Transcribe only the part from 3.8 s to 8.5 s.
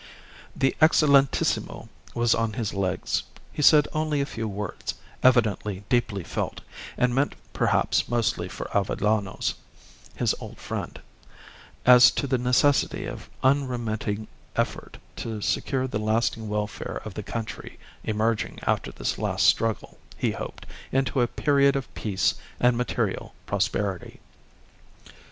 only a few words, evidently deeply felt, and meant perhaps mostly